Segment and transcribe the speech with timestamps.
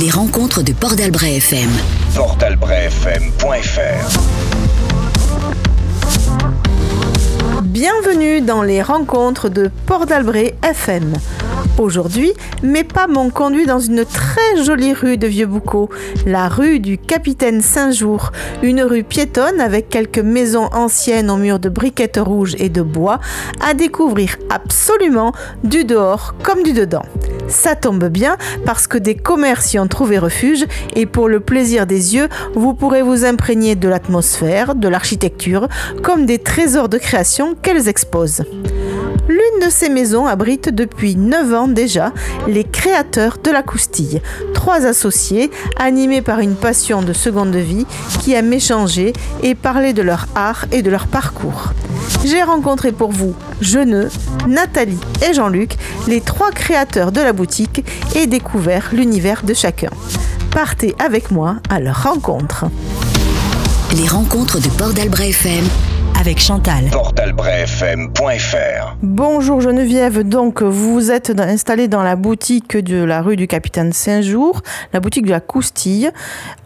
[0.00, 1.68] Les rencontres de Port d'Albret FM.
[7.64, 11.12] Bienvenue dans les rencontres de Port d'Albret FM.
[11.80, 15.88] Aujourd'hui, mes pas m'ont conduit dans une très jolie rue de Vieux-Boucau,
[16.26, 18.32] la rue du Capitaine Saint-Jour,
[18.62, 23.18] une rue piétonne avec quelques maisons anciennes aux murs de briquettes rouges et de bois,
[23.66, 25.32] à découvrir absolument
[25.64, 27.04] du dehors comme du dedans.
[27.48, 28.36] Ça tombe bien
[28.66, 32.74] parce que des commerces y ont trouvé refuge et pour le plaisir des yeux, vous
[32.74, 35.66] pourrez vous imprégner de l'atmosphère, de l'architecture,
[36.02, 38.44] comme des trésors de création qu'elles exposent.
[39.60, 42.12] De ces maisons abrite depuis 9 ans déjà
[42.48, 44.22] les créateurs de la Coustille,
[44.54, 47.84] trois associés animés par une passion de seconde vie
[48.20, 51.72] qui aiment échanger et parler de leur art et de leur parcours.
[52.24, 54.08] J'ai rencontré pour vous Jeuneux,
[54.48, 55.76] Nathalie et Jean-Luc,
[56.08, 59.90] les trois créateurs de la boutique, et découvert l'univers de chacun.
[60.52, 62.64] Partez avec moi à leur rencontre.
[63.94, 65.64] Les rencontres de Port d'Albret FM
[66.20, 66.84] avec Chantal.
[66.92, 73.94] portalbrefm.fr Bonjour Geneviève, donc vous êtes installée dans la boutique de la rue du Capitaine
[73.94, 74.60] Saint-Jour,
[74.92, 76.10] la boutique de la Coustille,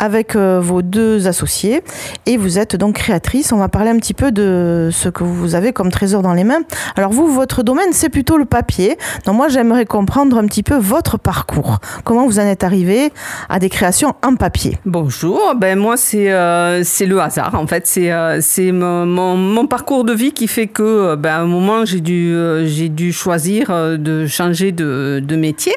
[0.01, 1.85] avec euh, vos deux associés,
[2.27, 3.53] et vous êtes donc créatrice.
[3.53, 6.43] On va parler un petit peu de ce que vous avez comme trésor dans les
[6.43, 6.63] mains.
[6.97, 8.99] Alors vous, votre domaine, c'est plutôt le papier.
[9.25, 11.79] Donc moi, j'aimerais comprendre un petit peu votre parcours.
[12.03, 13.13] Comment vous en êtes arrivé
[13.49, 14.79] à des créations en papier?
[14.85, 19.44] Bonjour, ben moi c'est euh, c'est le hasard en fait, c'est euh, c'est mon, mon,
[19.45, 22.67] mon parcours de vie qui fait que euh, ben, à un moment j'ai dû euh,
[22.67, 25.75] j'ai dû choisir euh, de changer de, métier.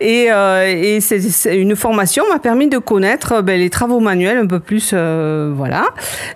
[0.00, 0.98] Et, et
[1.52, 5.86] une formation m'a permis de connaître ben, les travaux manuels un peu plus voilà.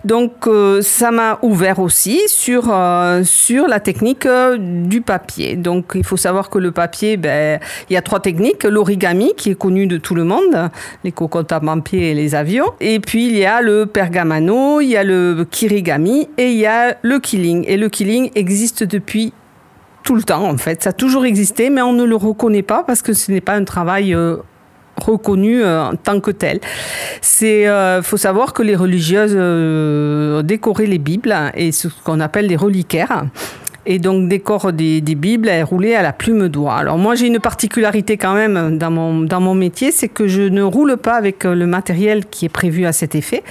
[0.05, 0.49] Donc
[0.81, 2.75] ça m'a ouvert aussi sur
[3.25, 4.27] sur la technique
[4.59, 5.57] du papier.
[5.57, 8.65] Donc il faut savoir que le papier ben il y a trois techniques.
[8.65, 10.71] L'origami qui est connu de tout le monde
[11.05, 12.73] les cocottes à papier et les avions.
[12.81, 17.19] Et puis il y a le pergamano il y a le kirigami y a le
[17.19, 17.65] killing.
[17.67, 19.33] Et le killing existe depuis
[20.03, 20.83] tout le temps en fait.
[20.83, 23.55] Ça a toujours existé mais on ne le reconnaît pas parce que ce n'est pas
[23.55, 24.37] un travail euh,
[24.97, 26.61] reconnu euh, en tant que tel.
[27.21, 29.37] C'est euh, faut savoir que les religieuses
[30.45, 33.25] décoraient les bibles et ce qu'on appelle les reliquaires
[33.87, 36.75] et donc décorent des, des bibles et roulaient à la plume d'oie.
[36.75, 40.43] Alors moi j'ai une particularité quand même dans mon, dans mon métier, c'est que je
[40.43, 43.43] ne roule pas avec euh, le matériel qui est prévu à cet effet.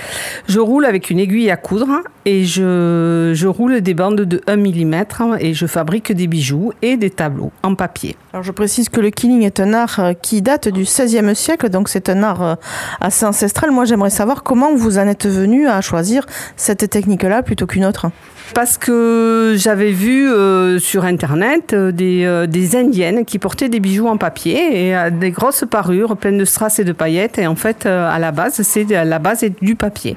[0.47, 4.57] Je roule avec une aiguille à coudre et je, je roule des bandes de 1
[4.57, 5.05] mm
[5.39, 8.15] et je fabrique des bijoux et des tableaux en papier.
[8.33, 11.69] Alors je précise que le killing est un art euh, qui date du XVIe siècle,
[11.69, 12.55] donc c'est un art euh,
[12.99, 13.71] assez ancestral.
[13.71, 16.25] Moi j'aimerais savoir comment vous en êtes venu à choisir
[16.55, 18.07] cette technique-là plutôt qu'une autre.
[18.53, 23.79] Parce que j'avais vu euh, sur internet euh, des, euh, des indiennes qui portaient des
[23.79, 27.37] bijoux en papier et des grosses parures pleines de strass et de paillettes.
[27.37, 30.15] Et en fait, à la base, c'est la base du papier.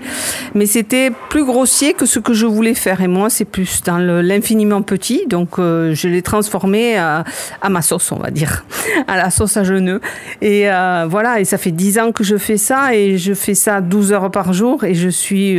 [0.54, 3.00] Mais c'était plus grossier que ce que je voulais faire.
[3.00, 5.26] Et moi, c'est plus dans l'infiniment petit.
[5.28, 7.24] Donc, je l'ai transformé à,
[7.68, 8.64] ma sauce, on va dire,
[9.08, 10.00] à la sauce à genoux.
[10.40, 10.66] Et
[11.08, 11.40] voilà.
[11.40, 14.30] Et ça fait 10 ans que je fais ça et je fais ça 12 heures
[14.30, 15.58] par jour et je suis,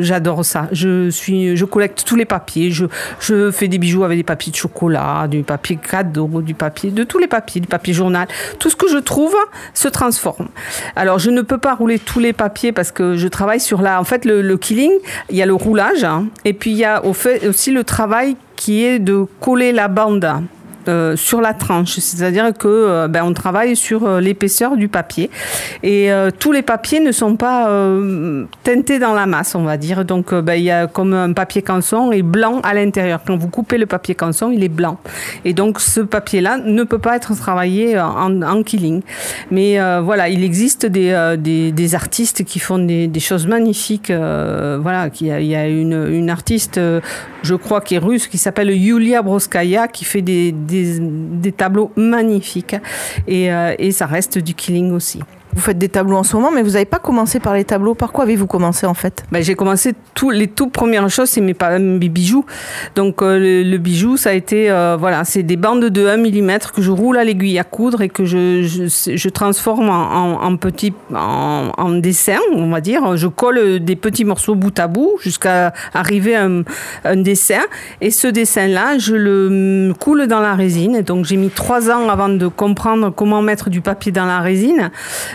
[0.00, 0.68] j'adore ça.
[0.72, 2.70] Je suis, je collecte tous les papiers.
[2.70, 2.86] Je,
[3.20, 7.04] je fais des bijoux avec des papiers de chocolat, du papier cadeau, du papier, de
[7.04, 8.28] tous les papiers, du papier journal.
[8.58, 9.34] Tout ce que je trouve
[9.74, 10.48] se transforme.
[10.96, 14.00] Alors, je ne peux pas rouler tous les papiers parce que je travaille sur la,
[14.00, 14.92] en fait, le, killing,
[15.30, 18.84] il y a le roulage hein, et puis il y a aussi le travail qui
[18.84, 20.28] est de coller la bande
[20.88, 25.28] euh, sur la tranche, c'est-à-dire que euh, ben, on travaille sur euh, l'épaisseur du papier
[25.82, 27.68] et tous les papiers ne sont pas
[28.62, 30.04] teintés dans la masse, on va dire.
[30.04, 33.20] Donc ben, il y a comme un papier canson et blanc à l'intérieur.
[33.26, 34.98] Quand vous coupez le papier canson, il est blanc
[35.44, 39.02] et donc ce papier-là ne peut pas être travaillé en, killing.
[39.50, 44.10] Mais voilà, il existe des, des, artistes qui font des, choses magnifiques.
[44.10, 46.80] voilà, il y a, une, une artiste,
[47.42, 50.52] je crois, qui est russe, qui s'appelle Yulia Broskaya, qui fait des,
[50.82, 52.76] des tableaux magnifiques.
[53.26, 55.20] Et, euh, et ça reste du killing aussi.
[55.58, 57.96] Vous faites des tableaux en ce moment, mais vous n'avez pas commencé par les tableaux.
[57.96, 59.24] Par quoi avez-vous commencé en fait?
[59.32, 61.52] Ben, j'ai commencé tout, les toutes premières choses, c'est mes,
[62.08, 62.44] bijoux.
[62.94, 66.58] Donc euh, le, bijou, ça a été euh, voilà, c'est des bandes de 1 mm
[66.72, 71.90] que je roule à l'aiguille à coudre et que je, je, transforme en, en, en
[71.90, 73.16] dessin, on va dire.
[73.16, 76.62] Je colle des petits morceaux bout à bout jusqu'à arriver à un,
[77.04, 77.62] un dessin.
[78.00, 81.02] Et ce dessin-là, je le coule dans la résine.
[81.02, 84.90] Donc j'ai mis trois ans avant de comprendre comment mettre du papier dans la résine,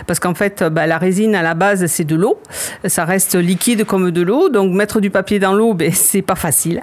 [0.06, 2.38] parce parce qu'en fait, bah, la résine à la base c'est de l'eau,
[2.84, 6.36] ça reste liquide comme de l'eau, donc mettre du papier dans l'eau, ben, c'est pas
[6.36, 6.82] facile.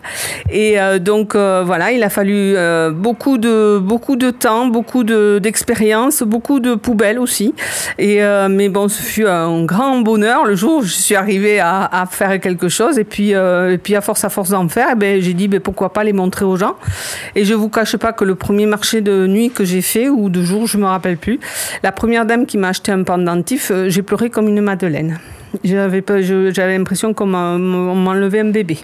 [0.51, 2.55] Et donc voilà, il a fallu
[2.91, 7.55] beaucoup de beaucoup de temps, beaucoup d'expérience, beaucoup de poubelles aussi.
[7.97, 8.19] Et
[8.49, 12.05] mais bon, ce fut un grand bonheur le jour où je suis arrivée à, à
[12.07, 12.99] faire quelque chose.
[12.99, 15.61] Et puis, et puis à force à force d'en faire, eh ben, j'ai dit ben,
[15.61, 16.75] pourquoi pas les montrer aux gens.
[17.35, 20.29] Et je vous cache pas que le premier marché de nuit que j'ai fait, ou
[20.29, 21.39] de jour, je me rappelle plus,
[21.83, 23.03] la première dame qui m'a acheté un
[23.71, 25.19] euh, j'ai pleuré comme une madeleine.
[25.63, 26.03] J'avais
[26.53, 28.79] j'avais l'impression qu'on m'enlevait un bébé.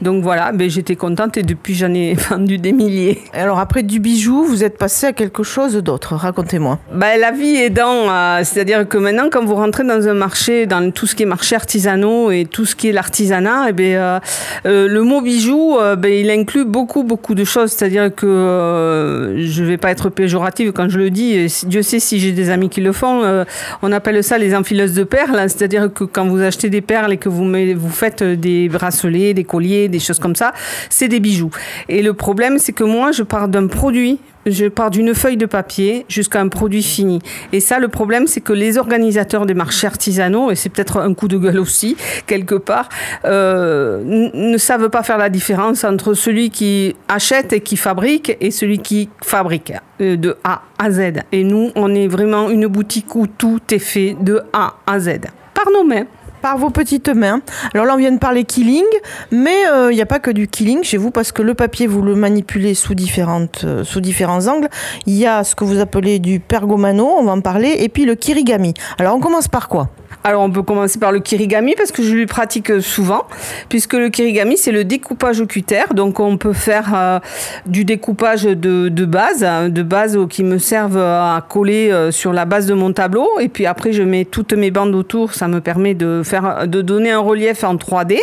[0.00, 3.18] Donc voilà, ben j'étais contente et depuis j'en ai vendu des milliers.
[3.32, 6.14] Alors après du bijou, vous êtes passé à quelque chose d'autre.
[6.14, 6.78] Racontez-moi.
[6.92, 10.66] Ben, la vie est dans, euh, c'est-à-dire que maintenant quand vous rentrez dans un marché,
[10.66, 13.72] dans tout ce qui est marché artisanaux et tout ce qui est l'artisanat, et eh
[13.72, 14.20] ben, euh,
[14.66, 17.72] euh, le mot bijou, ben, il inclut beaucoup beaucoup de choses.
[17.72, 21.46] C'est-à-dire que je vais pas être péjorative quand je le dis.
[21.66, 23.44] Dieu sait si j'ai des amis qui le font.
[23.82, 27.16] on appelle ça les enfileuses de perles, c'est-à-dire que quand vous achetez des perles et
[27.16, 27.48] que vous,
[27.90, 30.52] faites des bracelets, des colliers, des choses comme ça,
[30.90, 31.50] c'est des bijoux.
[31.88, 34.18] Et le problème, c'est que moi, je pars d'un produit
[34.50, 37.20] je pars d'une feuille de papier jusqu'à un produit fini.
[37.52, 41.14] Et ça, le problème, c'est que les organisateurs des marchés artisanaux, et c'est peut-être un
[41.14, 41.96] coup de gueule aussi,
[42.26, 42.88] quelque part,
[43.24, 48.50] euh, ne savent pas faire la différence entre celui qui achète et qui fabrique et
[48.50, 51.00] celui qui fabrique euh, de A à Z.
[51.32, 55.20] Et nous, on est vraiment une boutique où tout est fait de A à Z
[55.58, 56.06] par nos mains.
[56.42, 57.40] Par vos petites mains.
[57.74, 58.84] Alors là, on vient de parler killing,
[59.32, 61.86] mais il euh, n'y a pas que du killing chez vous parce que le papier,
[61.86, 64.68] vous le manipulez sous, différentes, euh, sous différents angles.
[65.06, 68.04] Il y a ce que vous appelez du pergomano, on va en parler, et puis
[68.04, 68.74] le kirigami.
[68.98, 69.90] Alors on commence par quoi?
[70.24, 73.26] Alors on peut commencer par le kirigami parce que je le pratique souvent,
[73.68, 75.84] puisque le kirigami c'est le découpage au cutter.
[75.94, 77.20] Donc on peut faire euh,
[77.66, 82.44] du découpage de, de, base, hein, de base qui me servent à coller sur la
[82.44, 83.28] base de mon tableau.
[83.40, 87.10] Et puis après je mets toutes mes bandes autour, ça me permet de de donner
[87.10, 88.18] un relief en 3D.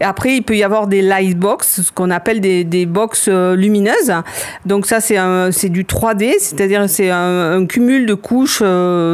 [0.00, 3.26] Et après il peut y avoir des light box, ce qu'on appelle des, des box
[3.28, 4.12] euh, lumineuses.
[4.66, 8.62] Donc ça c'est du 3D, c'est-à-dire c'est un, cumul de couches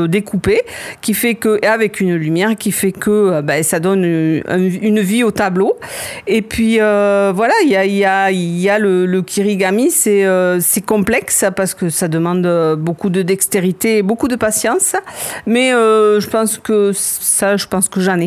[0.09, 0.63] découpées
[1.01, 5.23] qui fait que avec une lumière qui fait que euh, bah, ça donne une, vie
[5.25, 5.77] au tableau.
[6.27, 7.85] Et puis euh, voilà, il y a,
[8.31, 13.99] y y a le, kirigami, euh, c'est complexe parce que ça demande beaucoup de dextérité
[13.99, 14.95] et beaucoup de patience.
[15.47, 18.26] Mais je pense que ça, je pense que j'en ai.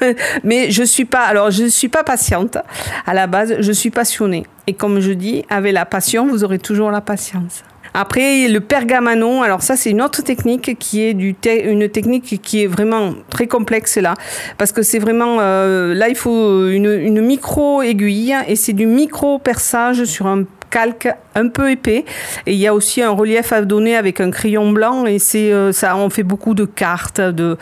[0.44, 2.58] Mais je suis pas, alors je suis pas patiente
[3.06, 4.44] à la base, je suis passionnée.
[4.66, 7.64] Et comme je dis, avec la passion, vous aurez toujours la patience.
[7.94, 12.62] Après, le pergamanon, alors ça, c'est une autre technique qui est du une technique qui
[12.62, 14.14] est vraiment très complexe là,
[14.58, 18.86] parce que c'est vraiment euh, là, il faut une, une micro aiguille et c'est du
[18.86, 22.04] micro perçage sur un calque un peu épais.
[22.46, 25.06] Et il y a aussi un relief à donner avec un crayon blanc.
[25.06, 27.56] Et c'est euh, ça, on fait beaucoup de cartes, de,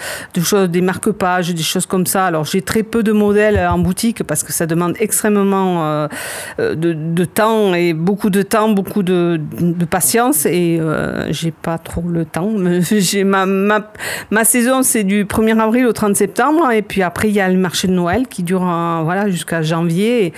[0.66, 2.26] des marque-pages, des choses comme ça.
[2.26, 6.08] Alors j'ai très peu de modèles en boutique parce que ça demande extrêmement euh,
[6.58, 9.40] euh, de, de, temps et beaucoup de temps, beaucoup de,
[9.90, 10.46] patience.
[10.46, 10.80] Et
[11.30, 12.50] j'ai pas trop le temps.
[12.98, 13.92] J'ai ma, ma,
[14.30, 16.70] ma saison, c'est du 1er avril au 30 septembre.
[16.70, 18.60] Et puis après, il y a le marché de Noël qui dure
[19.04, 20.32] voilà, jusqu'à janvier.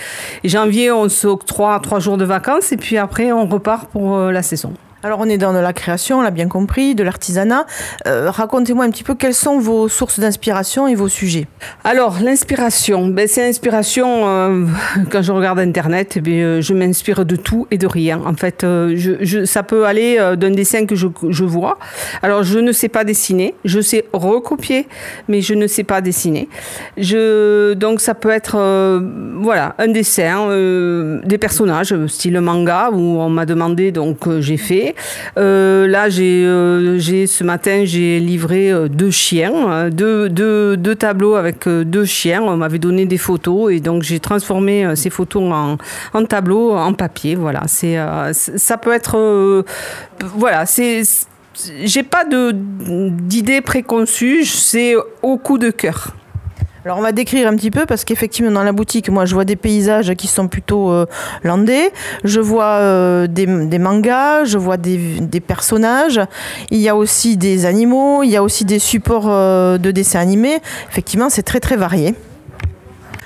[0.45, 2.58] Et janvier, on s'octroie trois jours de vacances.
[2.71, 4.73] Et puis après, on repart pour euh, la saison.
[5.05, 7.67] Alors on est dans de la création, on l'a bien compris, de l'artisanat.
[8.09, 11.47] Euh, racontez-moi un petit peu quelles sont vos sources d'inspiration et vos sujets.
[11.85, 14.67] Alors l'inspiration, ben, c'est l'inspiration euh,
[15.13, 18.21] quand je regarde Internet, eh bien, je m'inspire de tout et de rien.
[18.27, 21.79] En fait, je, ça peut aller d'un dessin que je, vois.
[22.23, 24.89] Alors je ne sais pas dessiner, je sais recopier,
[25.29, 26.49] mais je ne sais pas dessiner.
[26.97, 28.57] Donc ça peut être
[29.41, 30.49] voilà un dessin,
[31.25, 34.88] des personnages style manga où on m'a demandé donc j'ai fait.
[35.37, 41.69] Euh, là, euh, j'ai, ce matin, j'ai livré euh, deux chiens, deux, deux, tableaux avec
[41.69, 42.43] deux chiens.
[42.43, 45.79] On m'avait donné des photos et donc j'ai transformé ces photos en,
[46.15, 47.35] en tableaux, en papier.
[47.35, 47.97] Voilà, c'est,
[48.33, 49.65] ça peut être,
[50.21, 51.03] voilà, c'est
[51.83, 56.15] j'ai pas de d'idée préconçue, c'est au coup de cœur.
[56.85, 59.45] Alors on va décrire un petit peu parce qu'effectivement dans la boutique, moi je vois
[59.45, 61.07] des paysages qui sont plutôt euh,
[61.43, 61.93] landais,
[62.23, 66.21] je vois euh, des, mangas, je vois des, personnages,
[66.71, 70.21] il y a aussi des animaux, il y a aussi des supports euh, de dessins
[70.21, 70.59] animés.
[70.91, 72.15] Effectivement c'est très très varié.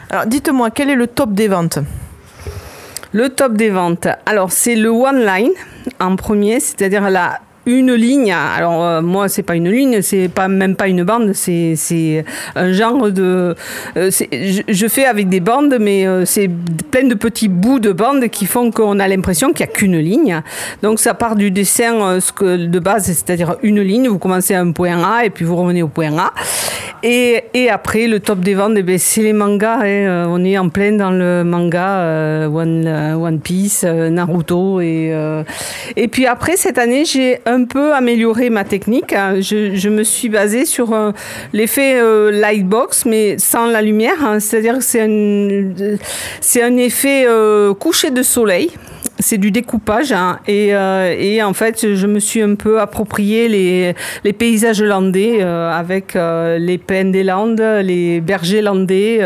[0.09, 1.79] Alors dites-moi quel est le top des ventes?
[3.13, 5.53] Le top des ventes, alors c'est le one line
[6.01, 8.33] en premier, c'est-à-dire la une ligne.
[8.33, 12.25] Alors euh, moi, c'est pas une ligne, c'est pas même pas une bande, c'est c'est
[12.57, 13.55] un genre de.
[13.97, 14.11] euh,
[14.69, 16.51] je, fais avec des bandes, mais euh, c'est
[16.91, 19.99] plein de petits bouts de bandes qui font qu'on a l'impression qu'il y a qu'une
[19.99, 20.43] ligne.
[20.83, 24.09] Donc ça part du dessin euh, de base, c'est-à-dire une ligne.
[24.09, 26.33] Vous commencez à un point A et puis vous revenez au point A.
[27.05, 29.81] Et, et après, le top des ventes, eh ben, c'est les mangas.
[29.85, 30.27] hein.
[30.29, 34.81] On est en plein dans le manga One, One Piece, Naruto.
[34.81, 35.13] Et,
[35.97, 39.13] et puis après, cette année, j'ai un peu amélioré ma technique.
[39.13, 39.41] hein.
[39.41, 41.13] Je, me suis basée sur euh,
[41.53, 44.25] l'effet euh, lightbox, mais sans la lumière.
[44.25, 44.41] hein.
[44.41, 45.97] C'est-à-dire que c'est un,
[46.41, 48.71] c'est un effet euh, coucher de soleil.
[49.23, 50.41] C'est du découpage hein.
[50.49, 55.71] et, euh, et en fait je me suis un peu approprié les, paysages landais euh,
[55.71, 59.21] avec euh, les peines des Landes, les bergers landais,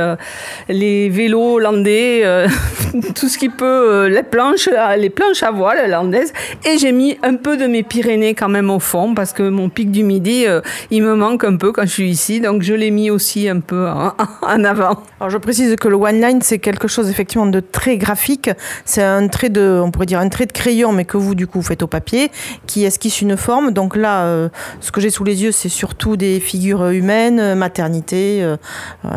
[0.68, 2.22] les vélos landais,
[3.14, 6.32] tout ce qui peut, les planches, les planches à voile landaises
[6.66, 9.70] et j'ai mis un peu de mes Pyrénées quand même au fond parce que mon
[9.70, 10.44] pic du midi
[10.90, 13.60] il me manque un peu quand je suis ici donc je l'ai mis aussi un
[13.60, 14.12] peu en,
[14.42, 15.02] en avant.
[15.20, 18.50] Alors je précise que le one line c'est quelque chose effectivement de très graphique.
[18.84, 21.46] C'est un trait de, on pourrait dire un trait de crayon, mais que vous du
[21.46, 22.30] coup faites au papier,
[22.66, 23.70] qui esquisse une forme.
[23.70, 24.48] Donc là, euh,
[24.80, 28.56] ce que j'ai sous les yeux, c'est surtout des figures humaines, euh, maternité, euh,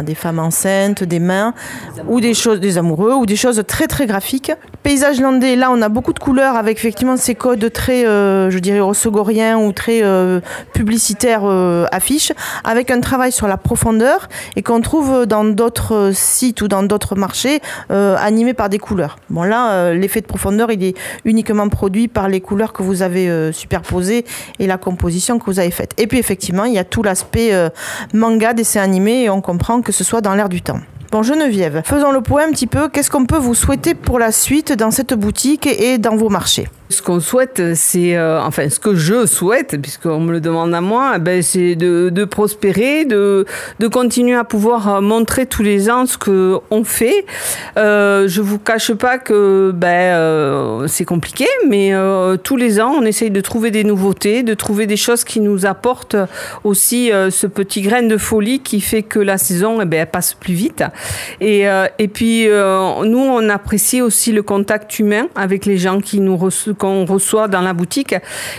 [0.04, 1.54] des femmes enceintes, des mains,
[2.08, 4.52] ou des choses, des amoureux, ou des choses très très graphiques.
[4.84, 8.80] Paysage landais, là on a beaucoup de couleurs avec effectivement ces codes très, je dirais,
[8.80, 10.02] rossegoriens ou très
[10.74, 11.44] publicitaires
[11.92, 12.32] affiches,
[12.64, 17.16] avec un travail sur la profondeur et qu'on trouve dans d'autres sites ou dans d'autres
[17.16, 17.60] marchés
[17.90, 19.18] animés par des couleurs.
[19.30, 23.30] Bon là, l'effet de profondeur, il est uniquement produit par les couleurs que vous avez
[23.30, 24.26] euh, superposées
[24.60, 25.94] et la composition que vous avez faite.
[25.98, 27.70] Et puis effectivement, il y a tout l'aspect euh,
[28.14, 30.80] manga, dessin animé, et on comprend que ce soit dans l'air du temps.
[31.12, 32.88] Bon, Geneviève, faisons le point un petit peu.
[32.88, 36.68] Qu'est-ce qu'on peut vous souhaiter pour la suite dans cette boutique et dans vos marchés?
[36.92, 40.82] Ce qu'on souhaite, c'est, euh, enfin, ce que je souhaite, puisqu'on me le demande à
[40.82, 43.46] moi, eh ben, c'est de, de prospérer, de,
[43.80, 47.28] de continuer à pouvoir euh, montrer tous les ans ce que on fait.
[47.78, 52.92] Euh, je vous cache pas que ben, euh, c'est compliqué, mais euh, tous les ans,
[53.00, 56.16] on essaye de trouver des nouveautés, de trouver des choses qui nous apportent
[56.64, 60.08] aussi euh, ce petit grain de folie qui fait que la saison, eh ben, elle
[60.08, 60.84] passe plus vite.
[61.40, 61.66] Et,
[62.00, 66.74] et puis, nous, on apprécie aussi le contact humain avec les gens qui nous reço-
[66.80, 68.16] qu'on reçoit dans la boutique.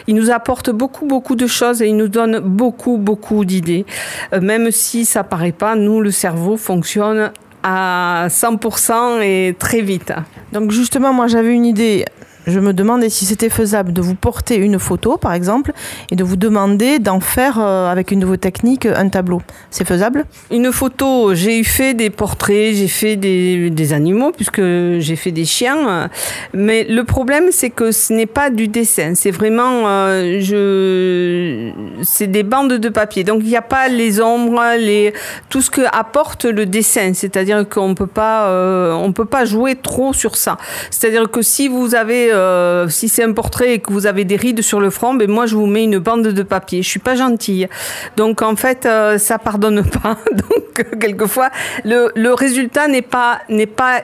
[0.06, 3.84] Ils nous apportent beaucoup, beaucoup de choses et ils nous donnent beaucoup, beaucoup d'idées.
[4.32, 10.12] Euh, même si ça paraît pas, nous, le cerveau fonctionne à 100% et très vite.
[10.52, 12.04] Donc justement, moi j'avais une idée.
[12.46, 15.72] Je me demandais si c'était faisable de vous porter une photo, par exemple,
[16.10, 19.42] et de vous demander d'en faire, euh, avec une de vos techniques, un tableau.
[19.70, 20.24] C'est faisable?
[20.50, 25.44] Une photo, j'ai fait des portraits, j'ai fait des, des animaux, puisque j'ai fait des
[25.44, 26.08] chiens.
[26.52, 29.14] Mais le problème, c'est que ce n'est pas du dessin.
[29.14, 31.70] C'est vraiment, euh, je,
[32.02, 33.24] c'est des bandes de papier.
[33.24, 35.12] Donc, il n'y a pas les ombres, les,
[35.48, 37.12] tout ce que apporte le dessin.
[37.14, 40.56] C'est-à-dire qu'on euh, on peut pas jouer trop sur ça.
[40.90, 44.36] C'est-à-dire que si vous avez, euh, si c'est un portrait et que vous avez des
[44.36, 46.82] rides sur le front, ben moi, je vous mets une bande de papier.
[46.82, 47.68] Je suis pas gentille.
[48.16, 50.18] Donc, en fait, euh, ça pardonne pas.
[50.32, 51.50] Donc, euh, quelquefois,
[51.84, 54.02] le, le résultat n'est pas, n'est pas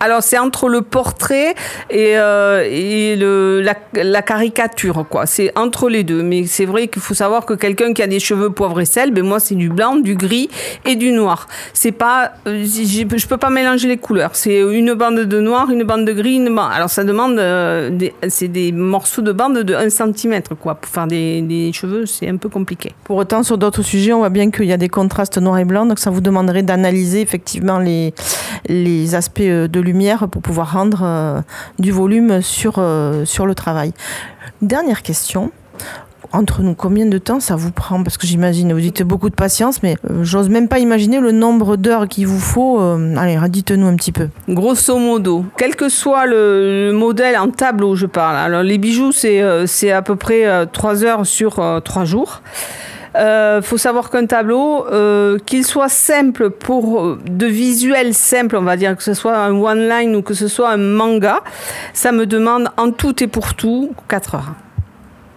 [0.00, 1.54] alors c'est entre le portrait
[1.90, 3.62] et, euh,
[3.94, 5.26] la, caricature quoi.
[5.26, 6.22] C'est entre les deux.
[6.22, 9.12] Mais c'est vrai qu'il faut savoir que quelqu'un qui a des cheveux poivre et sel,
[9.12, 10.48] ben moi c'est du blanc, du gris
[10.84, 11.46] et du noir.
[11.72, 14.30] C'est pas, euh, je peux pas mélanger les couleurs.
[14.34, 16.36] C'est une bande de noir, une bande de gris.
[16.36, 16.70] Une bande.
[16.72, 17.90] Alors ça demande, euh,
[18.28, 20.74] c'est des morceaux de bande de 1 cm quoi.
[20.74, 22.92] Pour faire des, cheveux, c'est un peu compliqué.
[23.04, 25.64] Pour autant, sur d'autres sujets, on voit bien qu'il y a des contrastes noir et
[25.64, 31.40] blanc, donc ça vous demanderait d'analyser effectivement les aspects de lumière pour pouvoir rendre euh,
[31.78, 33.92] du volume sur, euh, sur le travail.
[34.62, 35.50] Dernière question.
[36.32, 38.04] Entre nous, combien de temps ça vous prend?
[38.04, 41.32] Parce que j'imagine, vous dites beaucoup de patience, mais euh, j'ose même pas imaginer le
[41.32, 42.78] nombre d'heures qu'il vous faut.
[42.78, 44.28] allez, dites-nous un petit peu.
[44.48, 48.36] Grosso modo, quel que soit le, le modèle en tableau, je parle.
[48.36, 52.42] Alors les bijoux, c'est à peu près 3 heures sur 3 jours.
[53.16, 58.62] Euh, faut savoir qu'un tableau, euh, qu'il soit simple pour euh, de visuel simple, on
[58.62, 61.42] va dire que ce soit un one line ou que ce soit un manga,
[61.92, 64.54] ça me demande en tout et pour tout 4 heures.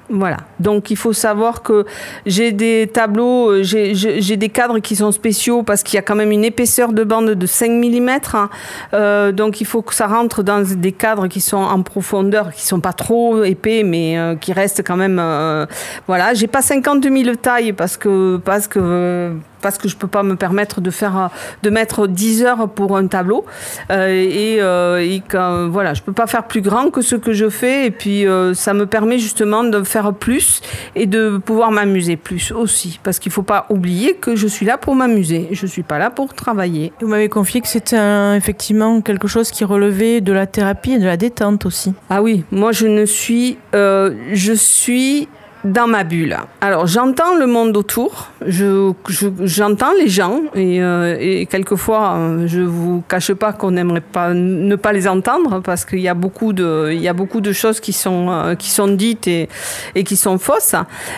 [0.10, 0.38] Voilà.
[0.60, 1.86] Donc il faut savoir que
[2.25, 6.15] j'ai des tableaux, euh, j'ai- des cadres qui sont spéciaux parce qu'il y a quand
[6.15, 9.31] même une épaisseur de bande de 5 mm.
[9.31, 12.79] donc il faut que ça rentre dans des cadres qui sont en profondeur, qui sont
[12.81, 15.19] pas trop épais, mais euh, qui restent quand même.
[15.19, 15.65] euh,
[16.07, 16.33] voilà.
[16.33, 19.33] J'ai pas 50 000 tailles parce que parce que euh,
[19.63, 21.32] parce que je peux pas me permettre de faire
[21.63, 23.46] de mettre 10 heures pour un tableau
[23.89, 25.24] et, et
[25.70, 28.74] voilà, je peux pas faire plus grand que ce que je fais et puis ça
[28.74, 30.62] me permet justement de faire plus
[30.96, 34.77] et de pouvoir m'amuser plus aussi parce qu'il faut pas oublier que je suis là
[34.77, 36.93] pour m'amuser, je suis pas là pour travailler.
[37.01, 37.98] Vous m'avez confié que c'était
[38.36, 41.93] effectivement quelque chose qui relevait de la thérapie et de la détente aussi.
[42.10, 45.27] Ah oui, moi je ne suis euh, je suis
[45.63, 46.38] dans ma bulle.
[46.62, 48.91] Alors j'entends le monde autour, je,
[49.43, 54.75] j'entends les gens et, euh, quelquefois euh, je vous cache pas qu'on n'aimerait pas ne
[54.75, 57.79] pas les entendre parce qu'il y a beaucoup de il y a beaucoup de choses
[57.79, 59.48] qui sont euh, qui sont dites et,
[59.96, 60.75] et qui sont fausses.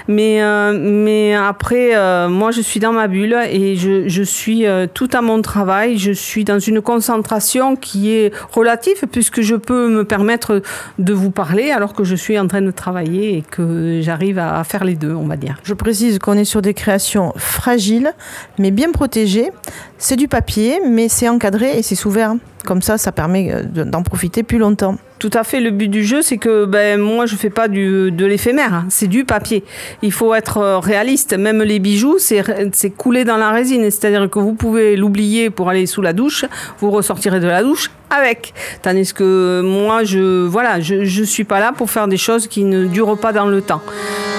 [0.07, 0.41] Mais
[0.73, 1.93] mais après
[2.29, 6.11] moi je suis dans ma bulle et je, je suis tout à mon travail, je
[6.11, 10.61] suis dans une concentration qui est relative puisque je peux me permettre
[10.99, 14.63] de vous parler alors que je suis en train de travailler et que j'arrive à,
[14.63, 15.57] faire les deux, on va dire.
[15.63, 18.13] Je précise qu'on est sur des créations fragiles,
[18.59, 19.51] mais bien protégées.
[19.97, 22.35] C'est du papier, mais c'est encadré et c'est sous verre.
[22.65, 24.97] Comme ça, ça permet euh, d'en profiter plus longtemps.
[25.19, 25.61] Tout à fait.
[25.61, 28.73] Le but du jeu, c'est que ben, moi, je fais pas du, de l'éphémère.
[28.73, 28.85] Hein.
[28.89, 29.63] C'est du papier.
[30.01, 31.37] Il faut être euh, réaliste.
[31.37, 33.83] Même les bijoux, c'est coulé dans la résine.
[33.83, 36.45] C'est-à-dire que vous pouvez l'oublier pour aller sous la douche.
[36.79, 38.53] Vous ressortirez de la douche avec.
[38.81, 42.63] Tandis que moi, je voilà, je, je suis pas là pour faire des choses qui
[42.63, 43.81] ne durent pas dans le temps.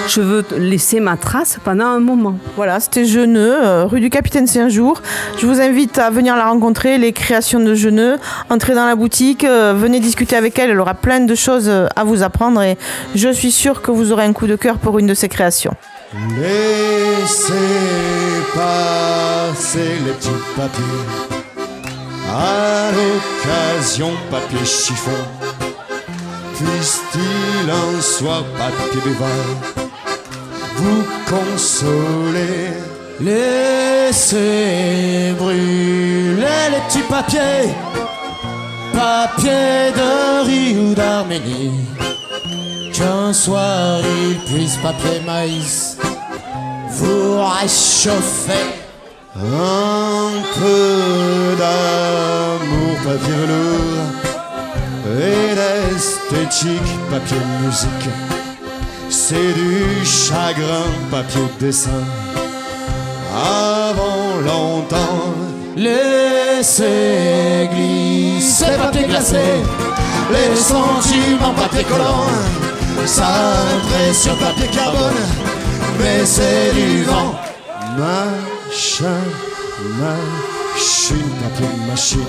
[0.07, 2.37] Je veux laisser ma trace pendant un moment.
[2.55, 5.01] Voilà, c'était Geneux, euh, rue du Capitaine Saint-Jour.
[5.37, 8.17] Je vous invite à venir la rencontrer, les créations de Geneux.
[8.49, 10.69] Entrez dans la boutique, euh, venez discuter avec elle.
[10.69, 12.77] Elle aura plein de choses euh, à vous apprendre et
[13.15, 15.73] je suis sûre que vous aurez un coup de cœur pour une de ses créations.
[16.39, 17.53] Laissez
[18.55, 21.36] passer les petits papiers.
[22.29, 25.11] À l'occasion, papier chiffon.
[26.55, 29.77] Puisse-t-il un soir papier buvard
[30.75, 32.73] vous consoler?
[33.19, 34.53] Laissez
[35.37, 37.73] brûler les petits papiers,
[38.93, 41.85] papiers de riz ou d'Arménie.
[42.93, 45.97] Qu'un soir il puisse papier maïs
[46.89, 48.86] vous réchauffer.
[49.39, 54.07] Un peu d'amour, papier velours
[55.05, 58.09] et d'esthétique, papier musique.
[59.11, 62.03] C'est du chagrin, papier dessin.
[63.31, 65.35] Avant longtemps,
[65.75, 69.61] laissez glisser papier glacé,
[70.31, 72.25] les sentiments papier collant,
[73.05, 73.27] ça
[73.75, 75.13] impressionne papier carbone,
[75.99, 77.35] mais c'est du vent.
[78.77, 79.23] Machin,
[79.97, 82.19] machine, papier machine,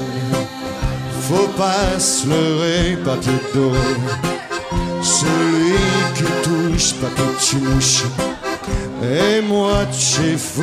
[1.28, 3.76] faut pas se leurrer, papier doré
[5.02, 5.76] celui
[6.14, 8.04] qui touche que tu mouches
[9.02, 10.62] Et moi tu fou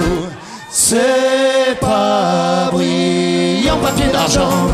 [0.72, 4.68] C'est pas brillant papier d'argent.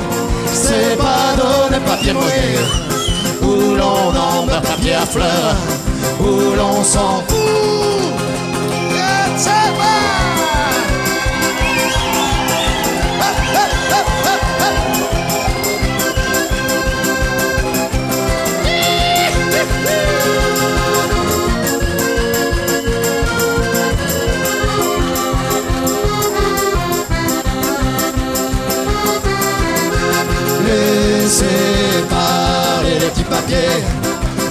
[0.45, 2.59] C'est pas donner papier mourir.
[3.41, 5.57] Où l'on meurt papier à fleurs
[6.21, 7.51] Où l'on s'en fout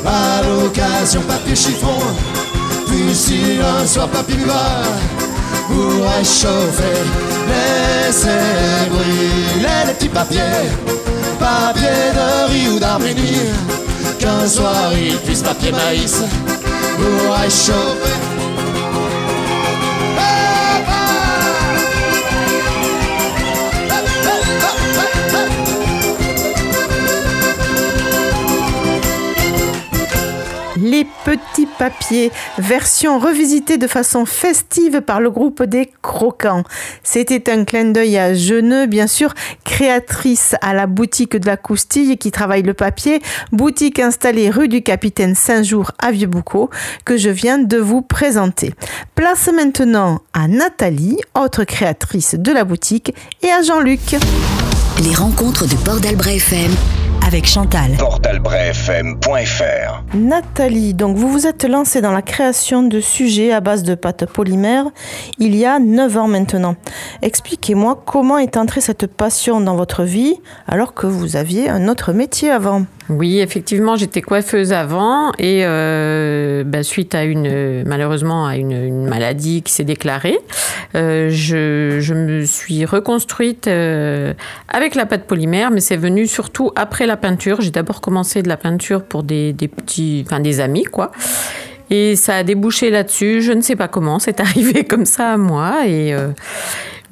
[0.07, 2.01] À l'occasion papier chiffon
[2.87, 4.85] Puis si un soir papier buvard.
[5.69, 7.01] Vous réchauffez
[7.49, 8.29] Laissez
[8.91, 10.41] brûler les petits papiers
[11.39, 11.89] Papier.
[12.15, 13.39] De riz ou d'Arménie
[14.19, 16.23] Qu'un soir il puisse papier maïs.
[16.99, 18.30] Vous réchauffer
[31.81, 36.63] papiers, version revisitée de façon festive par le groupe des Croquants.
[37.03, 39.33] C'était un clin d'œil à Geneux, bien sûr,
[39.65, 44.83] créatrice à la boutique de la Coustille qui travaille le papier, boutique installée rue du
[44.83, 46.69] Capitaine Saint-Jour à Vieux-Boucau,
[47.07, 48.75] que je viens de vous présenter.
[49.15, 54.17] Place maintenant à Nathalie, autre créatrice de la boutique, et à Jean-Luc.
[55.03, 57.00] Les rencontres de Port d'Albret FM
[57.31, 57.93] avec Chantal.
[57.97, 63.95] Portalbrefm.fr Nathalie, donc vous vous êtes lancée dans la création de sujets à base de
[63.95, 64.87] pâte polymère
[65.39, 66.75] il y a 9 ans maintenant.
[67.23, 72.13] Expliquez-moi comment est entrée cette passion dans votre vie alors que vous aviez un autre
[72.13, 72.83] métier avant.
[73.11, 79.63] Oui, effectivement, j'étais coiffeuse avant et euh, bah, suite à une malheureusement à une, maladie
[79.63, 80.39] qui s'est déclarée,
[80.95, 84.33] euh, je, me suis reconstruite euh,
[84.69, 87.61] avec la pâte polymère, mais c'est venu surtout après la peinture.
[87.61, 91.11] J'ai d'abord commencé de la peinture pour des, des petits, enfin des amis quoi.
[91.91, 93.43] Et ça a débouché là-dessus.
[93.43, 94.21] Je ne sais pas comment.
[94.21, 95.85] C'est arrivé comme ça à moi.
[95.89, 96.15] Et,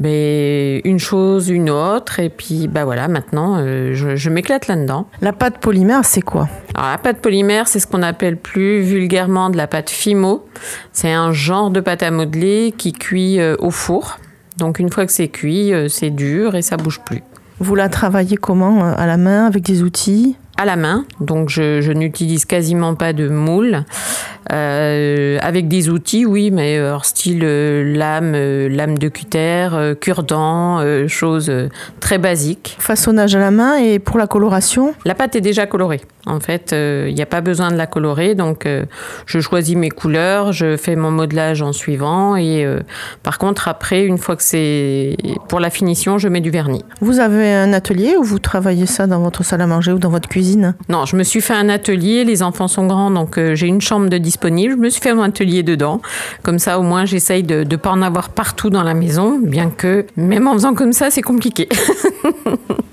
[0.01, 5.09] mais une chose, une autre, et puis bah voilà, maintenant euh, je, m'éclate là-dedans.
[5.21, 6.49] La pâte polymère, c'est quoi?
[6.75, 10.47] Alors la pâte polymère, c'est ce qu'on appelle plus vulgairement de la pâte fimo.
[10.93, 14.19] C'est un genre de pâte à modeler qui cuit euh, au four.
[14.57, 17.23] Donc une fois que c'est cuit, euh, c'est dur et ça bouge plus.
[17.61, 18.85] Vous la travaillez comment?
[18.85, 20.37] À la main, avec des outils?
[20.59, 23.85] À la main, donc je, je n'utilise quasiment pas de moule.
[24.51, 29.69] Euh, avec des outils, oui, mais euh, style euh, lame, lame de cutter,
[30.01, 31.53] cure-dent, choses
[32.01, 32.77] très basiques.
[32.79, 36.01] Façonnage à la main et pour la coloration La pâte est déjà colorée.
[36.27, 38.67] En fait, il n'y a pas besoin de la colorer, donc
[39.27, 42.67] je choisis mes couleurs, je fais mon modelage en suivant et
[43.23, 45.17] par contre après, une fois que c'est
[45.49, 46.85] pour la finition, je mets du vernis.
[47.01, 50.11] Vous avez un atelier ou vous travaillez ça dans votre salle à manger ou dans
[50.11, 50.48] votre cuisine?
[50.57, 52.25] Non, je me suis fait un atelier.
[52.25, 54.75] Les enfants sont grands, donc j'ai une chambre de disponible.
[54.75, 56.01] Je me suis fait mon atelier dedans.
[56.43, 59.71] Comme ça, au moins, j'essaye de ne pas en avoir partout dans la maison, bien
[59.71, 61.69] que même en faisant comme ça, c'est compliqué.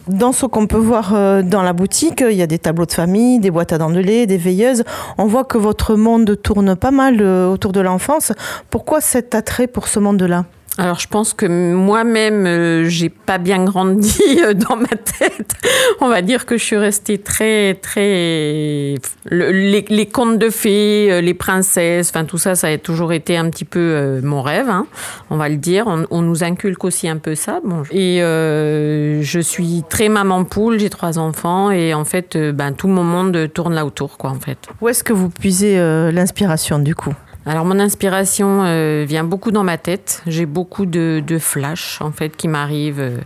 [0.08, 2.92] Dans ce qu'on peut voir euh, dans la boutique, il y a des tableaux de
[2.92, 4.84] famille, des boîtes à dents de lait, des veilleuses.
[5.18, 8.32] On voit que votre monde tourne pas mal euh, autour de l'enfance.
[8.70, 10.46] Pourquoi cet attrait pour ce monde-là?
[10.78, 15.54] Alors je pense que moi-même euh, j'ai pas bien grandi euh, dans ma tête.
[16.02, 18.96] On va dire que je suis restée très très
[19.32, 23.50] les, contes de fées, euh, les princesses, enfin tout ça ça a toujours été un
[23.50, 24.70] petit peu mon rêve.
[24.70, 24.88] Hein,
[25.30, 25.86] on va le dire.
[25.88, 27.60] On, nous inculque aussi un peu ça.
[27.64, 30.80] Bon et je suis très maman poule.
[30.80, 34.40] J'ai trois enfants et en fait ben tout mon monde tourne là autour quoi en
[34.40, 34.58] fait.
[34.82, 35.78] Où est-ce que vous puisez
[36.12, 37.14] l'inspiration du coup?
[37.46, 40.24] Alors mon inspiration euh, vient beaucoup dans ma tête.
[40.26, 43.18] J'ai beaucoup de, de flashs en fait qui m'arrivent euh,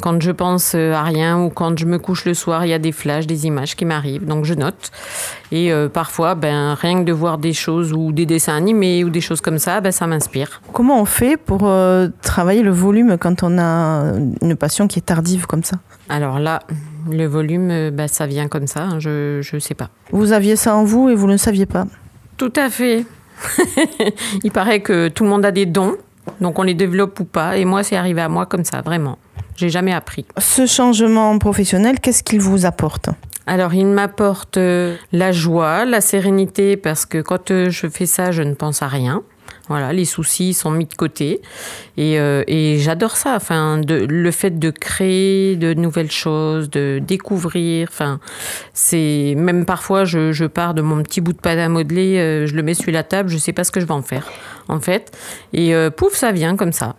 [0.00, 2.66] quand je pense euh, à rien ou quand je me couche le soir.
[2.66, 4.90] Il y a des flashs, des images qui m'arrivent, donc je note.
[5.52, 9.20] Et parfois, ben rien que de voir des choses ou des dessins animés ou des
[9.20, 10.60] choses comme ça, ben ça m'inspire.
[10.72, 11.70] Comment on fait pour
[12.22, 15.76] travailler le volume quand on a une passion qui est tardive comme ça?
[16.08, 16.60] Alors là,
[17.08, 18.82] le volume, ben, ça vient comme ça.
[18.82, 19.90] Hein, je ne sais pas.
[20.10, 21.86] Vous aviez ça en vous et vous ne saviez pas?
[22.36, 23.06] Tout à fait.
[24.44, 25.96] Il paraît que tout le monde a des dons,
[26.40, 27.56] donc on les développe ou pas.
[27.56, 29.18] Et moi, c'est arrivé à moi comme ça, vraiment.
[29.56, 30.26] J'ai jamais appris.
[30.38, 33.10] Ce changement professionnel, qu'est-ce qu'il vous apporte?
[33.46, 38.32] Alors, il m'apporte euh, la joie, la sérénité, parce que quand euh, je fais ça,
[38.32, 39.22] je ne pense à rien.
[39.68, 41.40] Voilà, les soucis sont mis de côté
[41.96, 43.34] et, euh, et j'adore ça.
[43.34, 47.88] Enfin, de, le fait de créer de nouvelles choses, de découvrir.
[47.90, 48.20] Enfin,
[48.74, 52.46] c'est même parfois je, je, pars de mon petit bout de pâte à modeler, euh,
[52.46, 54.28] je le mets sur la table, je sais pas ce que je vais en faire
[54.68, 55.16] en fait.
[55.54, 56.96] Et euh, pouf, ça vient comme ça.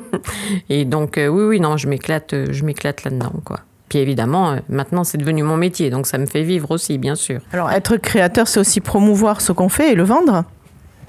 [0.70, 3.60] et donc oui, oui, non, je m'éclate, je m'éclate là-dedans, quoi.
[3.90, 7.40] Puis évidemment, maintenant, c'est devenu mon métier, donc ça me fait vivre aussi, bien sûr.
[7.52, 10.44] Alors, être créateur, c'est aussi promouvoir ce qu'on fait et le vendre?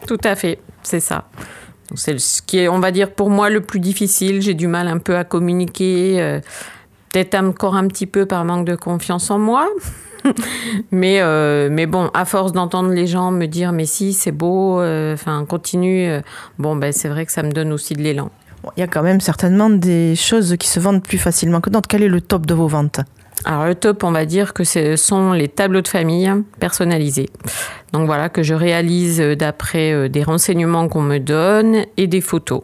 [0.08, 0.58] Tout à fait.
[0.84, 1.26] C'est ça.
[1.96, 4.42] C'est ce qui est, on va dire, pour moi le plus difficile.
[4.42, 6.40] J'ai du mal un peu à communiquer, euh,
[7.12, 9.68] peut-être encore un petit peu par manque de confiance en moi.
[10.92, 14.80] mais, euh, mais bon, à force d'entendre les gens me dire mais si c'est beau,
[14.80, 16.22] euh, enfin continue,
[16.60, 18.30] bon ben c'est vrai que ça me donne aussi de l'élan.
[18.78, 21.88] Il y a quand même certainement des choses qui se vendent plus facilement que d'autres.
[21.88, 23.00] Quel est le top de vos ventes?
[23.46, 27.30] Alors le top, on va dire que ce sont les tableaux de famille personnalisés.
[27.94, 32.62] Donc voilà, que je réalise d'après euh, des renseignements qu'on me donne et des photos.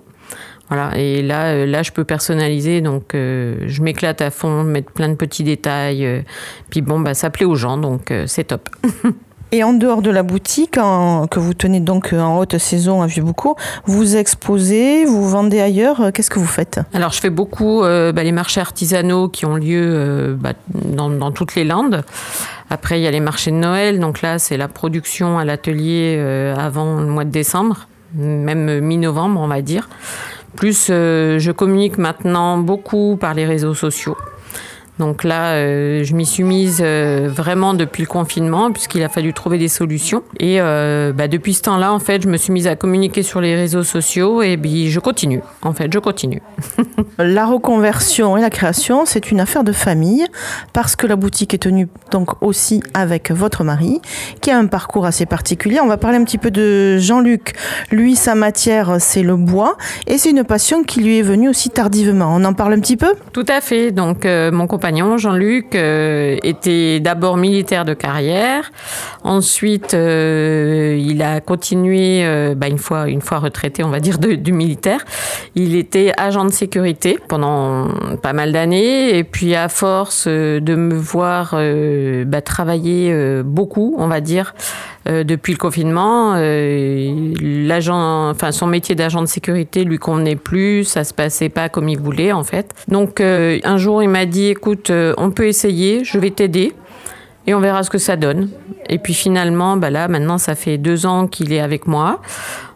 [0.70, 4.92] Voilà, et là, euh, là, je peux personnaliser, donc euh, je m'éclate à fond, mettre
[4.92, 6.24] plein de petits détails.
[6.70, 8.70] puis bon, bah, ça plaît aux gens, donc c'est top.
[9.54, 13.56] Et en dehors de la boutique, que vous tenez donc en haute saison à Vieux-Boucau,
[13.86, 16.82] vous exposez, vous vendez ailleurs, qu'est-ce que vous faites?
[16.94, 21.32] Alors je fais beaucoup euh, bah, les marchés artisanaux qui ont lieu euh, bah, dans,
[21.32, 22.04] toutes les Landes.
[22.70, 26.18] Après il y a les marchés de Noël, donc là c'est la production à l'atelier
[26.18, 29.88] euh, avant le mois de décembre, même mi-novembre on va dire.
[30.58, 34.18] Plus je communique maintenant beaucoup par les réseaux sociaux.
[35.00, 39.34] Donc là, euh, je m'y suis mise euh, vraiment depuis le confinement, puisqu'il a fallu
[39.34, 40.24] trouver des solutions.
[40.40, 43.40] Et euh, bah, depuis ce temps-là, en fait, je me suis mise à communiquer sur
[43.40, 45.42] les réseaux sociaux et puis je continue.
[45.62, 46.42] En fait, je continue.
[47.20, 50.26] la reconversion et la création, c'est une affaire de famille,
[50.74, 54.02] parce que la boutique est tenue donc aussi avec votre mari,
[54.42, 55.80] qui a un parcours assez particulier.
[55.80, 57.54] On va parler un petit peu de Jean-Luc.
[57.92, 61.70] Lui, sa matière, c'est le bois, et c'est une passion qui lui est venue aussi
[61.70, 62.34] tardivement.
[62.36, 63.14] On en parle un petit peu?
[63.34, 63.92] Tout à fait.
[63.92, 64.87] Donc, mon compagnon
[65.18, 68.72] Jean-Luc, euh, était d'abord militaire de carrière.
[69.24, 74.18] Ensuite, euh, il a continué, euh, bah, une, fois, une fois retraité, on va dire,
[74.18, 75.04] du militaire.
[75.56, 77.88] Il était agent de sécurité pendant
[78.22, 79.18] pas mal d'années.
[79.18, 81.56] Et puis, à force de me voir
[82.26, 84.54] bah, travailler beaucoup, on va dire,
[85.08, 90.84] euh, depuis le confinement, euh, l'agent, enfin son métier d'agent de sécurité lui convenait plus,
[90.84, 92.74] ça se passait pas comme il voulait en fait.
[92.88, 96.74] Donc euh, un jour il m'a dit, écoute, on peut essayer, je vais t'aider
[97.46, 98.50] et on verra ce que ça donne.
[98.90, 102.22] Et puis finalement, bah là maintenant ça fait deux ans qu'il est avec moi.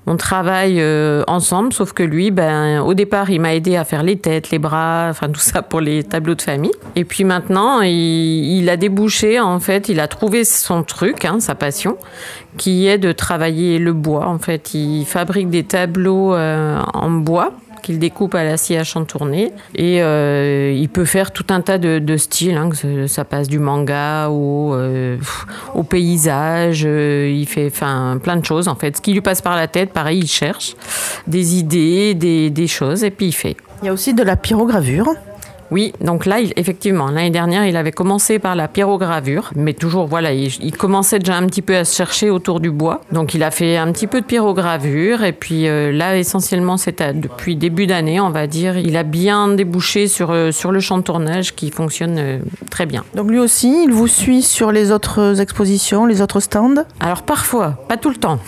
[0.07, 4.01] On travaille euh, ensemble, sauf que lui, ben, au départ, il m'a aidé à faire
[4.01, 6.71] les têtes, les bras, enfin tout ça pour les tableaux de famille.
[6.95, 11.53] Et puis maintenant, il, a débouché, en fait, il a trouvé son truc, hein, sa
[11.53, 11.97] passion,
[12.57, 14.27] qui est de travailler le bois.
[14.27, 18.83] En fait, il fabrique des tableaux euh, en bois qu'il découpe à la scie à
[18.83, 19.51] chantourner.
[19.75, 22.55] Et euh, il peut faire tout un tas de, styles.
[22.55, 22.69] hein,
[23.07, 25.17] ça passe du manga au, euh,
[25.89, 26.83] paysage.
[26.85, 28.67] euh, il fait plein de choses.
[28.67, 30.75] En fait, ce qui lui passe par la tête, pareil, il cherche
[31.27, 33.57] des idées, des, des choses, et puis il fait.
[33.81, 35.13] Il y a aussi de la pyrogravure.
[35.71, 40.05] Oui, donc là, il- effectivement, l'année dernière, il avait commencé par la pyrogravure, mais toujours,
[40.07, 43.01] voilà, il, il commençait déjà un petit peu à se chercher autour du bois.
[43.11, 47.01] Donc, il a fait un petit peu de pyrogravure, et puis euh, là, essentiellement, c'est
[47.19, 50.97] depuis début d'année, on va dire, il a bien débouché sur, euh, sur le champ
[50.97, 53.03] de tournage qui fonctionne euh, très bien.
[53.15, 56.83] Donc lui aussi, il vous suit sur les autres expositions, les autres stands?
[56.99, 58.39] Alors parfois, pas tout le temps.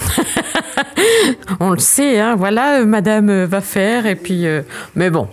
[1.59, 4.45] On le sait, hein, voilà, madame va faire, et puis,
[4.95, 5.27] mais bon.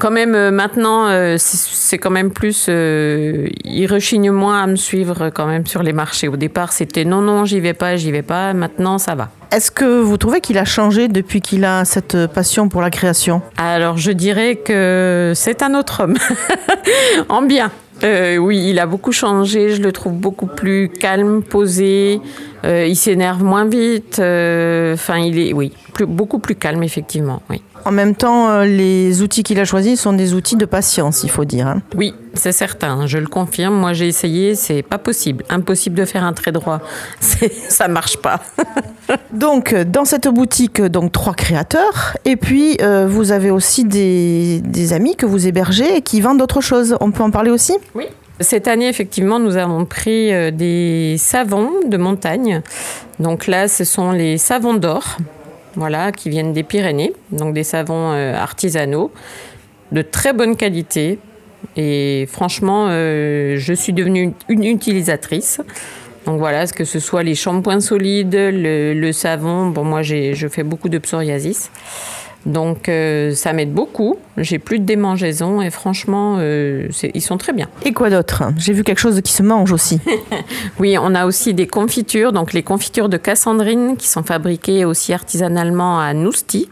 [0.00, 2.66] Quand même, euh, maintenant, euh, c'est quand même plus.
[2.70, 6.26] euh, il rechigne moins à me suivre quand même sur les marchés.
[6.26, 8.54] Au départ, c'était non, non, j'y vais pas, j'y vais pas.
[8.54, 9.28] Maintenant, ça va.
[9.52, 13.42] Est-ce que vous trouvez qu'il a changé depuis qu'il a cette passion pour la création?
[13.58, 16.16] Alors, je dirais que c'est un autre homme.
[17.28, 17.70] en bien.
[18.02, 19.74] Euh, oui, il a beaucoup changé.
[19.74, 22.22] Je le trouve beaucoup plus calme, posé.
[22.64, 24.18] Euh, il s'énerve moins vite.
[24.18, 27.42] Euh, Enfin, il est, oui, plus, beaucoup plus calme, effectivement.
[27.50, 27.60] Oui.
[27.84, 31.30] En même temps, euh, les outils qu'il a choisis sont des outils de patience, il
[31.30, 31.66] faut dire.
[31.66, 31.82] hein.
[31.96, 33.74] Oui, c'est certain, je le confirme.
[33.74, 35.44] Moi, j'ai essayé, c'est pas possible.
[35.48, 36.80] Impossible de faire un trait droit.
[37.68, 38.40] Ça marche pas.
[39.32, 44.92] Donc, dans cette boutique, donc trois créateurs, et puis euh, vous avez aussi des, des
[44.92, 46.96] amis que vous hébergez et qui vendent d'autres choses.
[47.00, 47.76] On peut en parler aussi?
[47.94, 48.04] Oui.
[48.40, 52.62] Cette année, effectivement, nous avons pris euh, des savons de montagne.
[53.18, 55.16] Donc là, ce sont les savons d'or,
[55.74, 57.12] voilà, qui viennent des Pyrénées.
[57.32, 59.12] Donc des savons euh, artisanaux
[59.92, 61.18] de très bonne qualité.
[61.76, 65.60] Et franchement, euh, je suis devenue une utilisatrice.
[66.26, 69.66] Donc voilà, que ce soit les shampoings solides, le, savon.
[69.66, 71.70] Bon, moi, je fais beaucoup de psoriasis.
[72.46, 74.16] Donc euh, ça m'aide beaucoup.
[74.38, 77.68] J'ai plus de démangeaisons et franchement, euh, ils sont très bien.
[77.84, 78.44] Et quoi d'autre?
[78.56, 80.00] J'ai vu quelque chose qui se mange aussi.
[80.78, 85.12] Oui, on a aussi des confitures, donc les confitures de cassandrine qui sont fabriquées aussi
[85.12, 86.68] artisanalement à Nousti.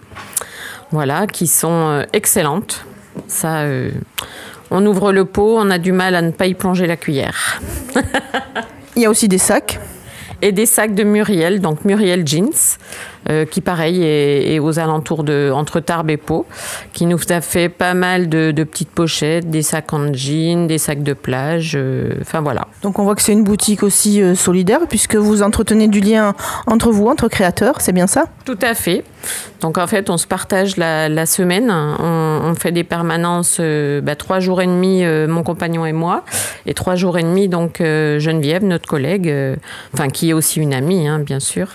[0.90, 2.86] Voilà, qui sont euh, excellentes.
[3.26, 3.90] Ça, euh,
[4.70, 7.60] on ouvre le pot, on a du mal à ne pas y plonger la cuillère.
[8.96, 9.78] Il y a aussi des sacs.
[10.40, 12.78] Et des sacs de Muriel, donc Muriel Jeans,
[13.30, 16.46] euh, qui pareil est, est aux alentours de entre Tarbes et Pau,
[16.92, 20.78] qui nous a fait pas mal de, de petites pochettes, des sacs en jean, des
[20.78, 22.66] sacs de plage, euh, enfin voilà.
[22.82, 26.34] Donc on voit que c'est une boutique aussi euh, solidaire puisque vous entretenez du lien
[26.66, 28.24] entre vous, entre créateurs, c'est bien ça?
[28.44, 29.04] Tout à fait.
[29.60, 31.70] Donc en fait, on se partage la, la semaine.
[31.70, 36.24] On, on fait des permanences bah, trois jours et demi, mon compagnon et moi,
[36.66, 39.32] et trois jours et demi, donc Geneviève, notre collègue,
[39.92, 41.68] enfin qui est aussi une amie, hein, bien sûr.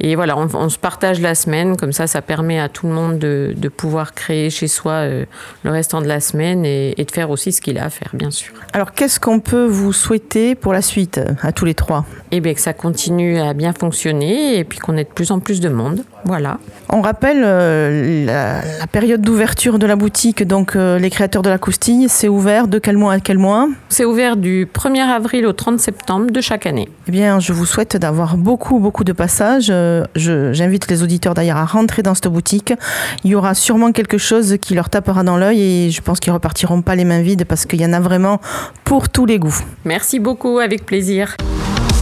[0.00, 2.92] Et voilà, on, on se partage la semaine, comme ça, ça permet à tout le
[2.92, 5.24] monde de, de pouvoir créer chez soi euh,
[5.62, 8.10] le restant de la semaine et, et de faire aussi ce qu'il a à faire,
[8.12, 8.52] bien sûr.
[8.72, 12.04] Alors qu'est-ce qu'on peut vous souhaiter pour la suite, à tous les trois?
[12.30, 15.40] Et bien que ça continue à bien fonctionner et puis qu'on ait de plus en
[15.40, 16.04] plus de monde.
[16.26, 16.58] Voilà.
[16.90, 21.48] On rappelle euh, la, la période d'ouverture de la boutique, donc euh, les créateurs de
[21.48, 23.68] la coustille, c'est ouvert de quel mois à quel mois?
[23.88, 26.88] C'est ouvert du 1er avril au 30 septembre de chaque année.
[27.06, 29.68] Eh bien, je vous souhaite d'avoir beaucoup, beaucoup de passages.
[29.70, 32.74] Euh, J'invite les auditeurs d'ailleurs à rentrer dans cette boutique.
[33.22, 36.32] Il y aura sûrement quelque chose qui leur tapera dans l'œil et je pense qu'ils
[36.32, 38.40] repartiront pas les mains vides parce qu'il y en a vraiment
[38.84, 39.58] pour tous les goûts.
[39.84, 41.36] Merci beaucoup, avec plaisir.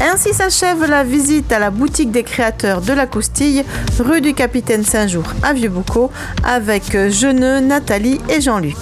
[0.00, 3.64] Ainsi s'achève la visite à la boutique des créateurs de la Coustille,
[3.98, 6.10] rue du Capitaine Saint-Jour à Vieux-Boucau,
[6.44, 8.76] avec Jeneux, Nathalie et Jean-Luc.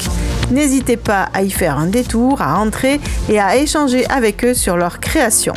[0.51, 4.77] N'hésitez pas à y faire un détour, à entrer et à échanger avec eux sur
[4.77, 5.55] leur création.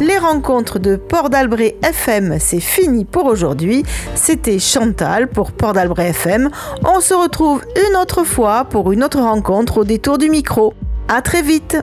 [0.00, 3.84] Les rencontres de Port d'Albret FM, c'est fini pour aujourd'hui.
[4.14, 6.50] C'était Chantal pour Port d'Albret FM.
[6.84, 10.74] On se retrouve une autre fois pour une autre rencontre au détour du micro.
[11.08, 11.78] À très vite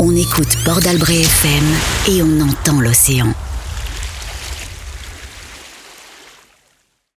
[0.00, 1.64] On écoute Port FM
[2.08, 3.34] et on entend l'océan.